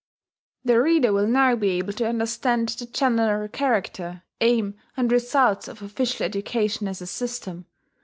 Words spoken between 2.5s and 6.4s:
the general character, aim, and results of official